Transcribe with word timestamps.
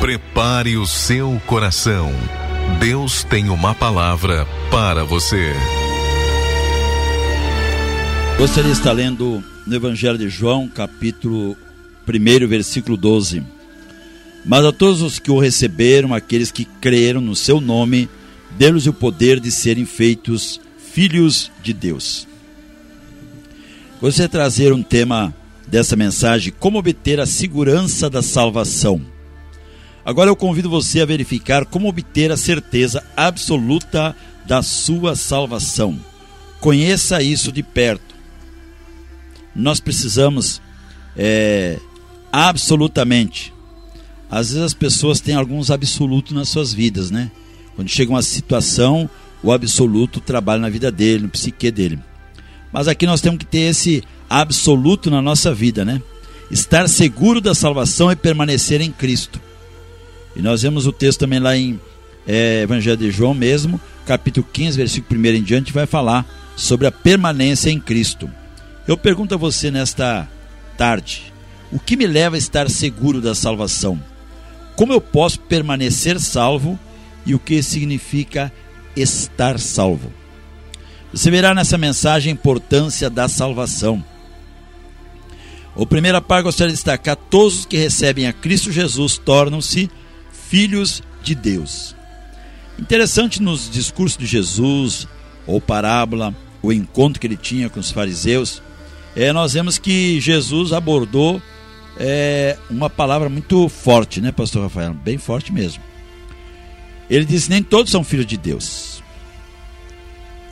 Prepare 0.00 0.78
o 0.78 0.86
seu 0.86 1.38
coração. 1.46 2.10
Deus 2.80 3.22
tem 3.22 3.50
uma 3.50 3.74
palavra 3.74 4.46
para 4.70 5.04
você. 5.04 5.52
Gostaria 8.38 8.72
de 8.72 8.78
estar 8.78 8.92
lendo 8.92 9.44
no 9.66 9.76
Evangelho 9.76 10.16
de 10.16 10.30
João, 10.30 10.66
capítulo 10.66 11.54
1, 12.08 12.48
versículo 12.48 12.96
12. 12.96 13.42
Mas 14.42 14.64
a 14.64 14.72
todos 14.72 15.02
os 15.02 15.18
que 15.18 15.30
o 15.30 15.38
receberam, 15.38 16.14
aqueles 16.14 16.50
que 16.50 16.64
creram 16.64 17.20
no 17.20 17.36
seu 17.36 17.60
nome, 17.60 18.08
deu-lhes 18.52 18.86
o 18.86 18.94
poder 18.94 19.38
de 19.38 19.52
serem 19.52 19.84
feitos 19.84 20.58
filhos 20.78 21.52
de 21.62 21.74
Deus. 21.74 22.26
De 24.00 24.28
trazer 24.28 24.72
um 24.72 24.82
tema 24.82 25.34
dessa 25.68 25.94
mensagem: 25.94 26.54
como 26.58 26.78
obter 26.78 27.20
a 27.20 27.26
segurança 27.26 28.08
da 28.08 28.22
salvação. 28.22 29.19
Agora 30.04 30.30
eu 30.30 30.36
convido 30.36 30.70
você 30.70 31.00
a 31.00 31.06
verificar 31.06 31.64
como 31.64 31.88
obter 31.88 32.32
a 32.32 32.36
certeza 32.36 33.04
absoluta 33.16 34.16
da 34.46 34.62
sua 34.62 35.14
salvação. 35.14 35.98
Conheça 36.58 37.22
isso 37.22 37.52
de 37.52 37.62
perto. 37.62 38.14
Nós 39.54 39.80
precisamos 39.80 40.60
é, 41.16 41.78
absolutamente. 42.32 43.52
Às 44.30 44.48
vezes 44.48 44.62
as 44.62 44.74
pessoas 44.74 45.20
têm 45.20 45.34
alguns 45.34 45.70
absolutos 45.70 46.32
nas 46.32 46.48
suas 46.48 46.72
vidas, 46.72 47.10
né? 47.10 47.30
Quando 47.74 47.88
chega 47.88 48.10
uma 48.10 48.22
situação, 48.22 49.08
o 49.42 49.52
absoluto 49.52 50.20
trabalha 50.20 50.60
na 50.60 50.68
vida 50.68 50.90
dele, 50.90 51.24
no 51.24 51.28
psique 51.28 51.70
dele. 51.70 51.98
Mas 52.72 52.88
aqui 52.88 53.06
nós 53.06 53.20
temos 53.20 53.38
que 53.38 53.46
ter 53.46 53.70
esse 53.70 54.02
absoluto 54.28 55.10
na 55.10 55.20
nossa 55.20 55.52
vida, 55.52 55.84
né? 55.84 56.00
Estar 56.50 56.88
seguro 56.88 57.40
da 57.40 57.54
salvação 57.54 58.10
e 58.10 58.16
permanecer 58.16 58.80
em 58.80 58.92
Cristo. 58.92 59.40
E 60.34 60.42
nós 60.42 60.62
vemos 60.62 60.86
o 60.86 60.92
texto 60.92 61.20
também 61.20 61.40
lá 61.40 61.56
em 61.56 61.80
é, 62.26 62.62
Evangelho 62.62 62.96
de 62.96 63.10
João 63.10 63.34
mesmo, 63.34 63.80
capítulo 64.06 64.46
15, 64.52 64.76
versículo 64.76 65.20
1 65.20 65.26
em 65.26 65.42
diante, 65.42 65.72
vai 65.72 65.86
falar 65.86 66.26
sobre 66.56 66.86
a 66.86 66.92
permanência 66.92 67.70
em 67.70 67.80
Cristo. 67.80 68.30
Eu 68.86 68.96
pergunto 68.96 69.34
a 69.34 69.38
você 69.38 69.70
nesta 69.70 70.28
tarde: 70.76 71.32
o 71.72 71.78
que 71.78 71.96
me 71.96 72.06
leva 72.06 72.36
a 72.36 72.38
estar 72.38 72.68
seguro 72.70 73.20
da 73.20 73.34
salvação? 73.34 74.00
Como 74.76 74.92
eu 74.92 75.00
posso 75.00 75.40
permanecer 75.40 76.18
salvo 76.18 76.78
e 77.26 77.34
o 77.34 77.38
que 77.38 77.62
significa 77.62 78.52
estar 78.96 79.58
salvo? 79.58 80.12
Você 81.12 81.30
verá 81.30 81.54
nessa 81.54 81.76
mensagem 81.76 82.30
a 82.30 82.34
importância 82.34 83.10
da 83.10 83.28
salvação. 83.28 84.04
O 85.74 85.86
primeira 85.86 86.20
parte 86.20 86.44
gostaria 86.44 86.70
de 86.70 86.76
destacar: 86.76 87.16
todos 87.16 87.60
os 87.60 87.66
que 87.66 87.76
recebem 87.76 88.26
a 88.26 88.32
Cristo 88.32 88.72
Jesus 88.72 89.18
tornam-se 89.18 89.90
filhos 90.50 91.00
de 91.22 91.32
Deus. 91.32 91.94
Interessante 92.76 93.40
nos 93.40 93.70
discursos 93.70 94.18
de 94.18 94.26
Jesus, 94.26 95.06
ou 95.46 95.60
parábola, 95.60 96.34
o 96.60 96.72
encontro 96.72 97.20
que 97.20 97.26
ele 97.26 97.36
tinha 97.36 97.70
com 97.70 97.78
os 97.78 97.92
fariseus, 97.92 98.60
é, 99.14 99.32
nós 99.32 99.52
vemos 99.52 99.78
que 99.78 100.20
Jesus 100.20 100.72
abordou 100.72 101.40
é, 101.96 102.58
uma 102.68 102.90
palavra 102.90 103.28
muito 103.28 103.68
forte, 103.68 104.20
né, 104.20 104.32
Pastor 104.32 104.62
Rafael? 104.64 104.92
Bem 104.92 105.18
forte 105.18 105.52
mesmo. 105.52 105.82
Ele 107.08 107.24
disse: 107.24 107.48
Nem 107.48 107.62
todos 107.62 107.92
são 107.92 108.02
filhos 108.02 108.26
de 108.26 108.36
Deus. 108.36 109.02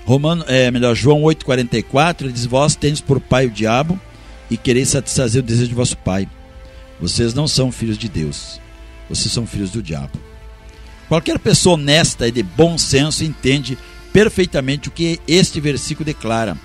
Romano, 0.05 0.45
é, 0.47 0.71
melhor, 0.71 0.95
João 0.95 1.23
8,44, 1.23 2.23
ele 2.23 2.33
diz: 2.33 2.47
Vós 2.47 2.77
tendes 2.77 3.01
por 3.01 3.21
pai 3.21 3.47
o 3.47 3.51
diabo 3.51 3.99
e 4.51 4.57
quereis 4.57 4.91
satisfazer 4.91 5.43
o 5.43 5.47
desejo 5.47 5.69
de 5.69 5.75
vosso 5.75 5.97
pai. 5.99 6.29
Vocês 7.01 7.35
não 7.35 7.49
são 7.49 7.73
filhos 7.73 7.99
de 7.99 8.09
Deus 8.09 8.61
vocês 9.09 9.33
são 9.33 9.47
filhos 9.47 9.71
do 9.71 9.83
diabo. 9.83 10.19
Qualquer 11.09 11.39
pessoa 11.39 11.75
honesta 11.75 12.29
e 12.29 12.33
de 12.33 12.43
bom 12.43 12.77
senso 12.77 13.25
entende 13.25 13.79
perfeitamente 14.13 14.89
o 14.89 14.93
que 14.93 15.21
este 15.27 15.61
versículo 15.61 16.05
declara. 16.05 16.57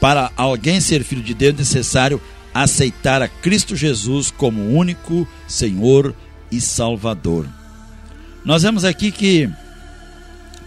Para 0.00 0.30
alguém 0.36 0.80
ser 0.80 1.04
filho 1.04 1.22
de 1.22 1.34
Deus 1.34 1.54
é 1.54 1.58
necessário 1.58 2.20
aceitar 2.54 3.20
a 3.20 3.28
Cristo 3.28 3.76
Jesus 3.76 4.30
como 4.30 4.74
único 4.74 5.28
Senhor 5.46 6.14
e 6.50 6.60
Salvador. 6.60 7.46
Nós 8.44 8.62
vemos 8.62 8.84
aqui 8.84 9.12
que 9.12 9.50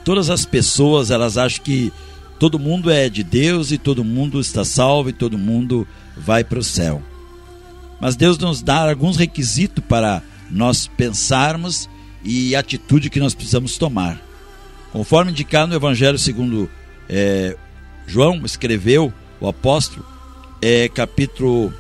todas 0.04 0.30
as 0.30 0.46
pessoas 0.46 1.10
elas 1.10 1.38
acham 1.38 1.64
que 1.64 1.92
todo 2.38 2.60
mundo 2.60 2.92
é 2.92 3.10
de 3.10 3.24
Deus 3.24 3.72
e 3.72 3.78
todo 3.78 4.04
mundo 4.04 4.40
está 4.40 4.64
salvo 4.64 5.10
e 5.10 5.14
todo 5.14 5.38
mundo 5.38 5.88
vai 6.16 6.44
para 6.44 6.60
o 6.60 6.64
céu. 6.64 7.02
Mas 8.00 8.16
Deus 8.16 8.38
nos 8.38 8.62
dá 8.62 8.90
alguns 8.90 9.16
requisitos 9.16 9.84
para 9.88 10.22
nós 10.52 10.88
pensarmos 10.88 11.90
e 12.24 12.56
atitude 12.56 13.10
que 13.10 13.20
nós 13.20 13.34
precisamos 13.34 13.78
tomar. 13.78 14.20
Conforme 14.92 15.32
indicado 15.32 15.70
no 15.70 15.76
Evangelho 15.76 16.20
segundo 16.20 16.70
é, 17.10 17.56
João 18.06 18.42
escreveu, 18.46 19.14
o 19.40 19.48
apóstolo, 19.48 20.06
é, 20.62 20.88
capítulo 20.90 21.74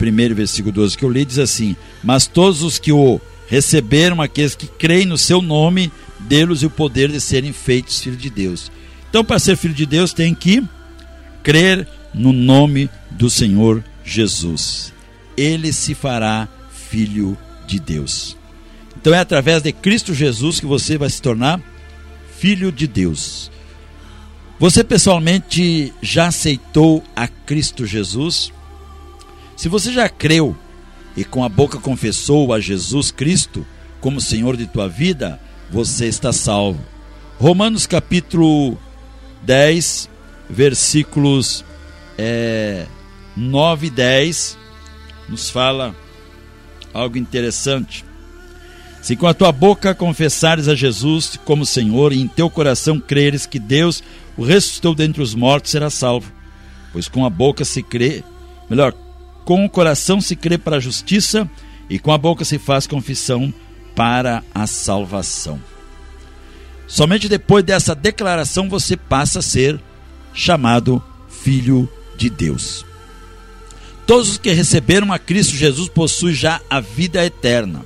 1, 0.00 0.34
versículo 0.34 0.72
12, 0.72 0.98
que 0.98 1.04
eu 1.04 1.10
li, 1.10 1.24
diz 1.24 1.38
assim: 1.38 1.76
Mas 2.02 2.26
todos 2.26 2.62
os 2.62 2.78
que 2.78 2.92
o 2.92 3.20
receberam, 3.48 4.20
aqueles 4.20 4.54
que 4.54 4.66
creem 4.66 5.06
no 5.06 5.16
seu 5.16 5.40
nome, 5.40 5.90
dê-los 6.20 6.62
o 6.62 6.70
poder 6.70 7.10
de 7.10 7.20
serem 7.20 7.52
feitos 7.52 8.00
filhos 8.00 8.20
de 8.20 8.28
Deus. 8.28 8.70
Então, 9.08 9.24
para 9.24 9.38
ser 9.38 9.56
filho 9.56 9.74
de 9.74 9.86
Deus, 9.86 10.12
tem 10.12 10.34
que 10.34 10.62
crer 11.42 11.86
no 12.14 12.32
nome 12.32 12.90
do 13.10 13.30
Senhor 13.30 13.82
Jesus. 14.04 14.92
Ele 15.36 15.72
se 15.72 15.94
fará 15.94 16.48
filho 16.72 17.36
de 17.36 17.51
Deus. 17.78 18.36
Então 18.96 19.14
é 19.14 19.18
através 19.18 19.62
de 19.62 19.72
Cristo 19.72 20.14
Jesus 20.14 20.60
que 20.60 20.66
você 20.66 20.96
vai 20.96 21.10
se 21.10 21.20
tornar 21.20 21.60
filho 22.38 22.70
de 22.72 22.86
Deus. 22.86 23.50
Você 24.58 24.84
pessoalmente 24.84 25.92
já 26.00 26.28
aceitou 26.28 27.02
a 27.16 27.26
Cristo 27.26 27.84
Jesus? 27.84 28.52
Se 29.56 29.68
você 29.68 29.92
já 29.92 30.08
creu 30.08 30.56
e 31.16 31.24
com 31.24 31.44
a 31.44 31.48
boca 31.48 31.78
confessou 31.78 32.52
a 32.52 32.60
Jesus 32.60 33.10
Cristo 33.10 33.66
como 34.00 34.20
Senhor 34.20 34.56
de 34.56 34.66
tua 34.66 34.88
vida, 34.88 35.40
você 35.70 36.06
está 36.06 36.32
salvo. 36.32 36.80
Romanos 37.38 37.86
capítulo 37.86 38.78
10, 39.42 40.08
versículos 40.48 41.64
é, 42.18 42.86
9 43.36 43.86
e 43.86 43.90
10, 43.90 44.58
nos 45.28 45.50
fala 45.50 45.94
algo 46.92 47.18
interessante. 47.18 48.04
Se 49.00 49.16
com 49.16 49.26
a 49.26 49.34
tua 49.34 49.50
boca 49.50 49.94
confessares 49.94 50.68
a 50.68 50.74
Jesus 50.74 51.38
como 51.44 51.66
Senhor 51.66 52.12
e 52.12 52.20
em 52.20 52.28
teu 52.28 52.48
coração 52.48 53.00
creres 53.00 53.46
que 53.46 53.58
Deus 53.58 54.02
o 54.36 54.44
ressuscitou 54.44 54.94
dentre 54.94 55.20
os 55.20 55.34
mortos, 55.34 55.72
serás 55.72 55.94
salvo. 55.94 56.32
Pois 56.92 57.08
com 57.08 57.24
a 57.24 57.30
boca 57.30 57.64
se 57.64 57.82
crê, 57.82 58.22
melhor, 58.70 58.94
com 59.44 59.64
o 59.64 59.68
coração 59.68 60.20
se 60.20 60.36
crê 60.36 60.56
para 60.56 60.76
a 60.76 60.80
justiça 60.80 61.50
e 61.90 61.98
com 61.98 62.12
a 62.12 62.18
boca 62.18 62.44
se 62.44 62.58
faz 62.58 62.86
confissão 62.86 63.52
para 63.94 64.42
a 64.54 64.66
salvação. 64.66 65.60
Somente 66.86 67.28
depois 67.28 67.64
dessa 67.64 67.94
declaração 67.94 68.68
você 68.68 68.96
passa 68.96 69.40
a 69.40 69.42
ser 69.42 69.80
chamado 70.32 71.02
filho 71.28 71.88
de 72.16 72.30
Deus. 72.30 72.84
Todos 74.12 74.32
os 74.32 74.36
que 74.36 74.52
receberam 74.52 75.10
a 75.10 75.18
Cristo 75.18 75.56
Jesus 75.56 75.88
possuem 75.88 76.34
já 76.34 76.60
a 76.68 76.80
vida 76.80 77.24
eterna. 77.24 77.82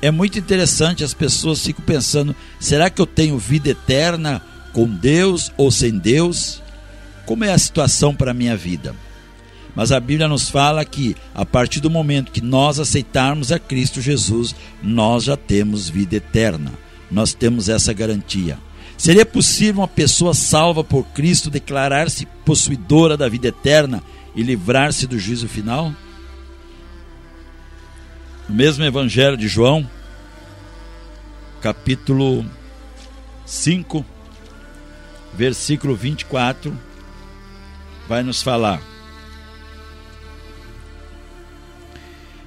É 0.00 0.10
muito 0.10 0.38
interessante, 0.38 1.04
as 1.04 1.12
pessoas 1.12 1.62
ficam 1.62 1.84
pensando: 1.84 2.34
será 2.58 2.88
que 2.88 3.02
eu 3.02 3.04
tenho 3.04 3.36
vida 3.36 3.68
eterna 3.68 4.40
com 4.72 4.88
Deus 4.88 5.52
ou 5.58 5.70
sem 5.70 5.98
Deus? 5.98 6.62
Como 7.26 7.44
é 7.44 7.52
a 7.52 7.58
situação 7.58 8.14
para 8.14 8.30
a 8.30 8.34
minha 8.34 8.56
vida? 8.56 8.96
Mas 9.74 9.92
a 9.92 10.00
Bíblia 10.00 10.26
nos 10.26 10.48
fala 10.48 10.82
que 10.86 11.14
a 11.34 11.44
partir 11.44 11.80
do 11.80 11.90
momento 11.90 12.32
que 12.32 12.40
nós 12.40 12.80
aceitarmos 12.80 13.52
a 13.52 13.58
Cristo 13.58 14.00
Jesus, 14.00 14.56
nós 14.82 15.24
já 15.24 15.36
temos 15.36 15.86
vida 15.86 16.16
eterna. 16.16 16.72
Nós 17.10 17.34
temos 17.34 17.68
essa 17.68 17.92
garantia. 17.92 18.56
Seria 18.96 19.26
possível 19.26 19.82
uma 19.82 19.88
pessoa 19.88 20.32
salva 20.32 20.82
por 20.82 21.04
Cristo 21.08 21.50
declarar-se 21.50 22.26
possuidora 22.44 23.16
da 23.16 23.28
vida 23.28 23.48
eterna 23.48 24.02
e 24.34 24.42
livrar-se 24.42 25.06
do 25.06 25.18
juízo 25.18 25.48
final? 25.48 25.94
No 28.48 28.54
mesmo 28.54 28.84
Evangelho 28.84 29.36
de 29.36 29.48
João, 29.48 29.88
capítulo 31.60 32.44
5, 33.44 34.04
versículo 35.34 35.94
24, 35.94 36.76
vai 38.08 38.22
nos 38.22 38.42
falar. 38.42 38.80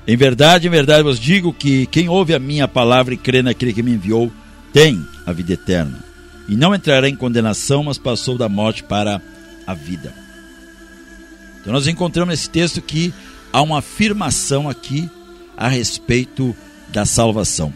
Em 0.08 0.18
verdade, 0.18 0.68
em 0.68 0.72
verdade 0.72 1.04
vos 1.04 1.20
digo 1.20 1.54
que 1.54 1.86
quem 1.86 2.10
ouve 2.10 2.34
a 2.34 2.40
minha 2.40 2.68
palavra 2.68 3.14
e 3.14 3.18
crê 3.18 3.44
naquele 3.44 3.74
que 3.74 3.84
me 3.84 3.92
enviou, 3.92 4.32
tem 4.74 5.06
a 5.26 5.32
vida 5.32 5.54
eterna. 5.54 6.09
E 6.50 6.56
não 6.56 6.74
entrará 6.74 7.08
em 7.08 7.16
condenação, 7.16 7.84
mas 7.84 8.00
passou 8.00 8.36
da 8.36 8.50
morte 8.50 8.84
para 8.84 9.22
a 9.68 9.74
vida. 9.76 10.12
Então 11.62 11.72
nós 11.72 11.86
encontramos 11.86 12.32
nesse 12.32 12.50
texto 12.50 12.82
que 12.82 13.14
há 13.54 13.62
uma 13.62 13.78
afirmação 13.78 14.68
aqui 14.68 15.08
a 15.56 15.68
respeito 15.68 16.56
da 16.88 17.06
salvação. 17.06 17.72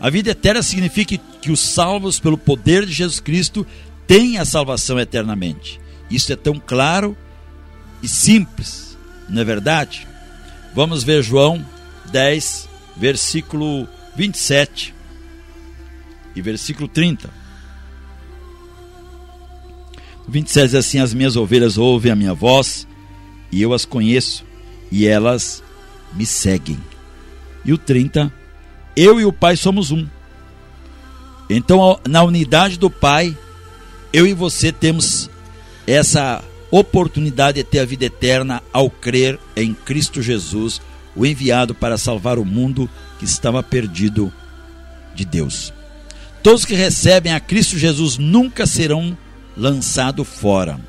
A 0.00 0.10
vida 0.10 0.30
eterna 0.30 0.64
significa 0.64 1.16
que 1.40 1.52
os 1.52 1.60
salvos 1.60 2.18
pelo 2.18 2.36
poder 2.36 2.84
de 2.84 2.92
Jesus 2.92 3.20
Cristo 3.20 3.64
têm 4.04 4.38
a 4.38 4.44
salvação 4.44 4.98
eternamente. 4.98 5.80
Isso 6.10 6.32
é 6.32 6.36
tão 6.36 6.58
claro 6.58 7.16
e 8.02 8.08
simples, 8.08 8.98
não 9.28 9.42
é 9.42 9.44
verdade? 9.44 10.08
Vamos 10.74 11.04
ver 11.04 11.22
João 11.22 11.64
10, 12.10 12.68
versículo 12.96 13.86
27 14.16 14.92
e 16.34 16.42
versículo 16.42 16.88
30. 16.88 17.39
27 20.30 20.66
diz 20.66 20.74
assim: 20.74 20.98
As 20.98 21.12
minhas 21.12 21.36
ovelhas 21.36 21.76
ouvem 21.76 22.12
a 22.12 22.16
minha 22.16 22.32
voz, 22.32 22.86
e 23.50 23.60
eu 23.60 23.72
as 23.72 23.84
conheço, 23.84 24.44
e 24.90 25.06
elas 25.06 25.62
me 26.12 26.24
seguem. 26.24 26.78
E 27.64 27.72
o 27.72 27.78
30, 27.78 28.32
eu 28.96 29.20
e 29.20 29.24
o 29.24 29.32
Pai 29.32 29.56
somos 29.56 29.90
um. 29.90 30.06
Então, 31.48 31.98
na 32.08 32.22
unidade 32.22 32.78
do 32.78 32.88
Pai, 32.88 33.36
eu 34.12 34.26
e 34.26 34.32
você 34.32 34.70
temos 34.70 35.28
essa 35.86 36.42
oportunidade 36.70 37.56
de 37.56 37.64
ter 37.64 37.80
a 37.80 37.84
vida 37.84 38.04
eterna 38.04 38.62
ao 38.72 38.88
crer 38.88 39.38
em 39.56 39.74
Cristo 39.74 40.22
Jesus, 40.22 40.80
o 41.16 41.26
enviado 41.26 41.74
para 41.74 41.98
salvar 41.98 42.38
o 42.38 42.44
mundo 42.44 42.88
que 43.18 43.24
estava 43.24 43.62
perdido 43.62 44.32
de 45.14 45.24
Deus. 45.24 45.72
Todos 46.42 46.64
que 46.64 46.74
recebem 46.74 47.32
a 47.32 47.40
Cristo 47.40 47.76
Jesus 47.76 48.16
nunca 48.16 48.66
serão 48.66 49.18
lançados 49.56 50.26
fora. 50.26 50.80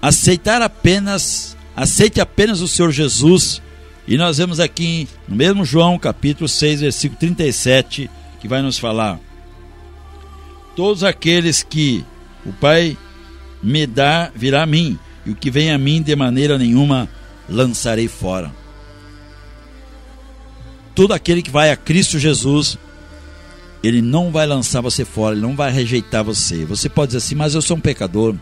Aceitar 0.00 0.60
apenas, 0.62 1.56
aceite 1.74 2.20
apenas 2.20 2.60
o 2.60 2.68
Senhor 2.68 2.90
Jesus, 2.90 3.62
e 4.06 4.16
nós 4.16 4.38
vemos 4.38 4.60
aqui 4.60 5.08
no 5.26 5.34
mesmo 5.34 5.64
João, 5.64 5.98
capítulo 5.98 6.48
6, 6.48 6.80
versículo 6.82 7.18
37, 7.18 8.10
que 8.40 8.46
vai 8.46 8.60
nos 8.60 8.78
falar: 8.78 9.18
Todos 10.76 11.02
aqueles 11.02 11.62
que 11.62 12.04
o 12.44 12.52
Pai 12.52 12.96
me 13.62 13.86
dá 13.86 14.30
virá 14.34 14.62
a 14.62 14.66
mim, 14.66 14.98
e 15.24 15.30
o 15.30 15.34
que 15.34 15.50
vem 15.50 15.72
a 15.72 15.78
mim 15.78 16.02
de 16.02 16.14
maneira 16.14 16.58
nenhuma 16.58 17.08
lançarei 17.48 18.08
fora. 18.08 18.54
Todo 20.94 21.12
aquele 21.12 21.42
que 21.42 21.50
vai 21.50 21.70
a 21.70 21.76
Cristo 21.76 22.18
Jesus 22.18 22.78
ele 23.86 24.00
não 24.00 24.30
vai 24.30 24.46
lançar 24.46 24.80
você 24.80 25.04
fora, 25.04 25.34
ele 25.34 25.42
não 25.42 25.54
vai 25.54 25.72
rejeitar 25.72 26.24
você. 26.24 26.64
Você 26.64 26.88
pode 26.88 27.08
dizer 27.08 27.18
assim, 27.18 27.34
mas 27.34 27.54
eu 27.54 27.62
sou 27.62 27.76
um 27.76 27.80
pecador. 27.80 28.34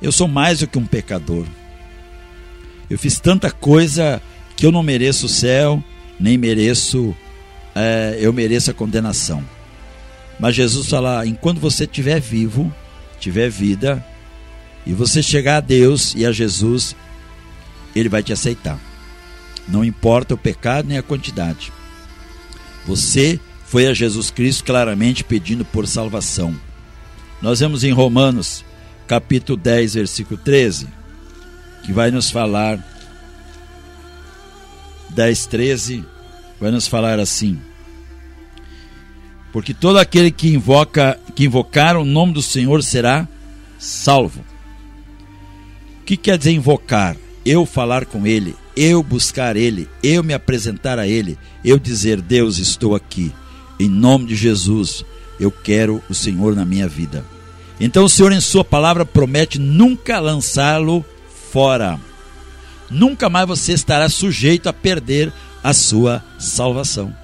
Eu 0.00 0.12
sou 0.12 0.28
mais 0.28 0.60
do 0.60 0.66
que 0.66 0.78
um 0.78 0.86
pecador. 0.86 1.46
Eu 2.88 2.98
fiz 2.98 3.18
tanta 3.18 3.50
coisa 3.50 4.20
que 4.56 4.66
eu 4.66 4.72
não 4.72 4.82
mereço 4.82 5.26
o 5.26 5.28
céu, 5.28 5.82
nem 6.20 6.36
mereço, 6.36 7.14
é, 7.74 8.18
eu 8.20 8.32
mereço 8.32 8.70
a 8.70 8.74
condenação. 8.74 9.42
Mas 10.38 10.54
Jesus 10.54 10.88
fala: 10.88 11.26
enquanto 11.26 11.58
você 11.58 11.84
estiver 11.84 12.20
vivo, 12.20 12.72
tiver 13.18 13.48
vida, 13.48 14.04
e 14.86 14.92
você 14.92 15.22
chegar 15.22 15.56
a 15.56 15.60
Deus 15.60 16.14
e 16.14 16.26
a 16.26 16.32
Jesus, 16.32 16.94
Ele 17.96 18.08
vai 18.08 18.22
te 18.22 18.32
aceitar. 18.32 18.78
Não 19.66 19.84
importa 19.84 20.34
o 20.34 20.38
pecado 20.38 20.88
nem 20.88 20.98
a 20.98 21.02
quantidade. 21.02 21.72
Você 22.86 23.40
foi 23.74 23.88
a 23.88 23.92
Jesus 23.92 24.30
Cristo 24.30 24.62
claramente 24.62 25.24
pedindo 25.24 25.64
por 25.64 25.88
salvação. 25.88 26.54
Nós 27.42 27.58
vemos 27.58 27.82
em 27.82 27.90
Romanos, 27.90 28.64
capítulo 29.04 29.58
10, 29.58 29.94
versículo 29.94 30.38
13, 30.38 30.86
que 31.82 31.92
vai 31.92 32.12
nos 32.12 32.30
falar 32.30 32.78
10, 35.10 35.46
13, 35.46 36.04
vai 36.60 36.70
nos 36.70 36.86
falar 36.86 37.18
assim: 37.18 37.60
Porque 39.52 39.74
todo 39.74 39.98
aquele 39.98 40.30
que 40.30 40.54
invoca, 40.54 41.18
que 41.34 41.44
invocar 41.44 41.96
o 41.96 42.04
nome 42.04 42.32
do 42.32 42.42
Senhor 42.42 42.80
será 42.80 43.26
salvo. 43.76 44.44
O 46.00 46.04
que 46.04 46.16
quer 46.16 46.38
dizer 46.38 46.52
invocar? 46.52 47.16
Eu 47.44 47.66
falar 47.66 48.06
com 48.06 48.24
ele, 48.24 48.54
eu 48.76 49.02
buscar 49.02 49.56
ele, 49.56 49.88
eu 50.00 50.22
me 50.22 50.32
apresentar 50.32 50.96
a 50.96 51.08
ele, 51.08 51.36
eu 51.64 51.76
dizer: 51.76 52.20
Deus, 52.20 52.58
estou 52.58 52.94
aqui. 52.94 53.32
Em 53.78 53.88
nome 53.88 54.26
de 54.26 54.36
Jesus, 54.36 55.04
eu 55.38 55.50
quero 55.50 56.02
o 56.08 56.14
Senhor 56.14 56.54
na 56.54 56.64
minha 56.64 56.88
vida. 56.88 57.24
Então 57.80 58.04
o 58.04 58.08
Senhor, 58.08 58.32
em 58.32 58.40
Sua 58.40 58.64
palavra, 58.64 59.04
promete 59.04 59.58
nunca 59.58 60.20
lançá-lo 60.20 61.04
fora. 61.50 61.98
Nunca 62.90 63.28
mais 63.28 63.46
você 63.46 63.72
estará 63.72 64.08
sujeito 64.08 64.68
a 64.68 64.72
perder 64.72 65.32
a 65.62 65.72
sua 65.72 66.22
salvação. 66.38 67.14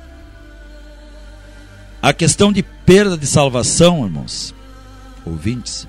A 2.03 2.13
questão 2.13 2.51
de 2.51 2.63
perda 2.63 3.17
de 3.17 3.27
salvação, 3.27 4.05
irmãos, 4.05 4.55
ouvintes, 5.25 5.87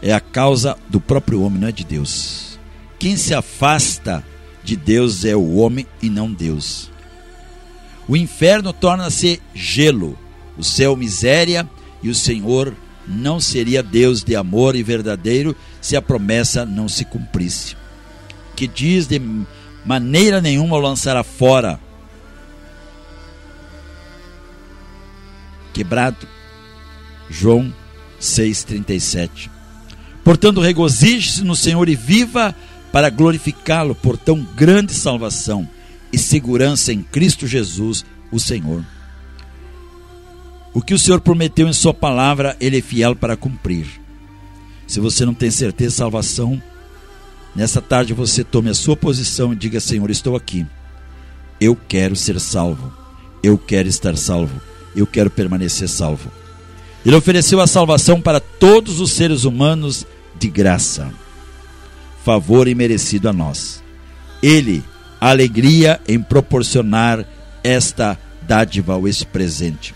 é 0.00 0.12
a 0.12 0.20
causa 0.20 0.76
do 0.88 1.00
próprio 1.00 1.42
homem, 1.42 1.60
não 1.60 1.68
é 1.68 1.72
de 1.72 1.84
Deus. 1.84 2.58
Quem 2.98 3.16
se 3.16 3.34
afasta 3.34 4.24
de 4.62 4.76
Deus 4.76 5.24
é 5.24 5.34
o 5.34 5.56
homem 5.56 5.86
e 6.00 6.08
não 6.08 6.32
Deus. 6.32 6.90
O 8.08 8.16
inferno 8.16 8.72
torna-se 8.72 9.40
gelo, 9.54 10.18
o 10.56 10.64
céu 10.64 10.96
miséria 10.96 11.68
e 12.02 12.08
o 12.08 12.14
Senhor 12.14 12.74
não 13.06 13.38
seria 13.38 13.82
Deus 13.82 14.24
de 14.24 14.34
amor 14.34 14.74
e 14.74 14.82
verdadeiro 14.82 15.54
se 15.80 15.94
a 15.94 16.00
promessa 16.00 16.64
não 16.64 16.88
se 16.88 17.04
cumprisse. 17.04 17.76
Que 18.56 18.66
diz 18.66 19.06
de 19.06 19.20
maneira 19.84 20.40
nenhuma 20.40 20.76
o 20.76 20.80
lançará 20.80 21.22
fora. 21.22 21.78
Quebrado. 25.74 26.26
João 27.30 27.72
6,37. 28.18 29.50
Portanto, 30.24 30.60
regozije-se 30.60 31.44
no 31.44 31.54
Senhor 31.54 31.88
e 31.90 31.94
viva 31.94 32.54
para 32.90 33.10
glorificá-lo 33.10 33.94
por 33.94 34.16
tão 34.16 34.42
grande 34.56 34.94
salvação 34.94 35.68
e 36.12 36.18
segurança 36.18 36.92
em 36.92 37.02
Cristo 37.02 37.46
Jesus, 37.46 38.04
o 38.30 38.38
Senhor. 38.38 38.84
O 40.72 40.82
que 40.82 40.94
o 40.94 40.98
Senhor 40.98 41.20
prometeu 41.20 41.68
em 41.68 41.72
Sua 41.72 41.92
palavra, 41.92 42.56
Ele 42.60 42.78
é 42.78 42.82
fiel 42.82 43.16
para 43.16 43.36
cumprir. 43.36 43.86
Se 44.86 45.00
você 45.00 45.24
não 45.24 45.34
tem 45.34 45.50
certeza 45.50 45.90
de 45.90 45.96
salvação, 45.96 46.62
nessa 47.54 47.80
tarde 47.82 48.14
você 48.14 48.42
tome 48.42 48.70
a 48.70 48.74
sua 48.74 48.96
posição 48.96 49.52
e 49.52 49.56
diga: 49.56 49.80
Senhor, 49.80 50.10
estou 50.10 50.34
aqui. 50.34 50.64
Eu 51.60 51.76
quero 51.76 52.16
ser 52.16 52.40
salvo. 52.40 52.92
Eu 53.42 53.58
quero 53.58 53.88
estar 53.88 54.16
salvo. 54.16 54.60
Eu 54.96 55.06
quero 55.06 55.30
permanecer 55.30 55.88
salvo. 55.88 56.30
Ele 57.04 57.16
ofereceu 57.16 57.60
a 57.60 57.66
salvação 57.66 58.20
para 58.20 58.40
todos 58.40 59.00
os 59.00 59.12
seres 59.12 59.44
humanos 59.44 60.06
de 60.38 60.48
graça, 60.48 61.12
favor 62.24 62.68
imerecido 62.68 63.28
a 63.28 63.32
nós. 63.32 63.82
Ele 64.42 64.82
alegria 65.20 66.00
em 66.06 66.20
proporcionar 66.20 67.24
esta 67.62 68.18
dádiva 68.42 68.96
ou 68.96 69.08
esse 69.08 69.26
presente. 69.26 69.94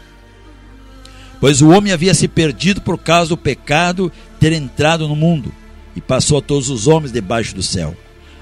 Pois 1.41 1.61
o 1.61 1.71
homem 1.71 1.93
havia 1.93 2.15
se 2.15 2.29
perdido 2.29 2.81
por 2.81 2.99
causa 2.99 3.31
do 3.31 3.37
pecado 3.37 4.13
ter 4.39 4.53
entrado 4.53 5.09
no 5.09 5.17
mundo 5.17 5.53
e 5.95 6.01
passou 6.01 6.39
a 6.39 6.43
todos 6.43 6.71
os 6.71 6.87
homens 6.87 7.13
debaixo 7.13 7.55
do 7.55 7.63
céu. 7.63 7.97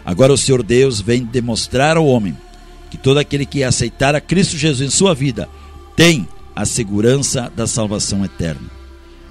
Agora 0.04 0.32
o 0.32 0.38
Senhor 0.38 0.62
Deus 0.62 1.00
vem 1.00 1.24
demonstrar 1.24 1.96
ao 1.96 2.06
homem 2.06 2.36
que 2.90 2.98
todo 2.98 3.18
aquele 3.18 3.46
que 3.46 3.62
aceitar 3.62 4.14
a 4.14 4.20
Cristo 4.20 4.56
Jesus 4.56 4.80
em 4.80 4.90
sua 4.90 5.14
vida 5.14 5.48
tem 5.96 6.26
a 6.54 6.64
segurança 6.64 7.50
da 7.54 7.66
salvação 7.66 8.24
eterna. 8.24 8.68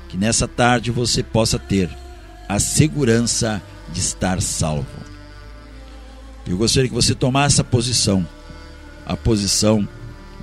Que 0.08 0.18
nessa 0.18 0.48
tarde 0.48 0.90
você 0.90 1.22
possa 1.22 1.60
ter 1.60 1.90
a 2.48 2.60
segurança 2.60 3.62
de 3.92 4.00
estar 4.00 4.42
salvo. 4.42 4.88
Eu 6.50 6.58
gostaria 6.58 6.90
que 6.90 6.96
você 6.96 7.14
tomasse 7.14 7.62
a 7.62 7.64
posição, 7.64 8.28
a 9.06 9.16
posição 9.16 9.88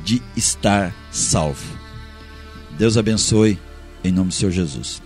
de 0.05 0.23
estar 0.37 0.95
salvo. 1.11 1.77
Deus 2.79 2.97
abençoe, 2.97 3.59
em 4.05 4.13
nome 4.13 4.29
do 4.29 4.35
Senhor 4.35 4.53
Jesus. 4.53 5.03